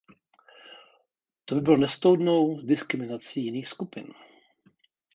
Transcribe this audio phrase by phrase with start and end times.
[1.45, 4.13] To by bylo nestoudnou diskriminací jiných skupin.